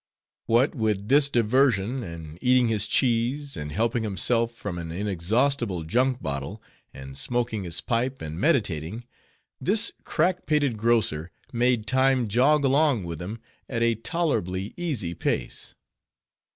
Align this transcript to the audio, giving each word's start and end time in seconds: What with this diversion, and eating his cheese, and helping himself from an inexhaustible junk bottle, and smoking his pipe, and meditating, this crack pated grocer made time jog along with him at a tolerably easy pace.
What 0.47 0.73
with 0.73 1.09
this 1.09 1.29
diversion, 1.29 2.01
and 2.01 2.39
eating 2.41 2.69
his 2.69 2.87
cheese, 2.87 3.55
and 3.55 3.71
helping 3.71 4.01
himself 4.01 4.51
from 4.51 4.79
an 4.79 4.91
inexhaustible 4.91 5.83
junk 5.83 6.23
bottle, 6.23 6.59
and 6.91 7.15
smoking 7.15 7.65
his 7.65 7.81
pipe, 7.81 8.19
and 8.19 8.39
meditating, 8.39 9.05
this 9.59 9.91
crack 10.03 10.47
pated 10.47 10.75
grocer 10.75 11.29
made 11.53 11.85
time 11.85 12.27
jog 12.29 12.65
along 12.65 13.03
with 13.03 13.21
him 13.21 13.41
at 13.69 13.83
a 13.83 13.93
tolerably 13.93 14.73
easy 14.75 15.13
pace. 15.13 15.75